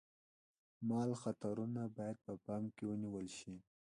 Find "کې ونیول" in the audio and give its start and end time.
2.75-3.27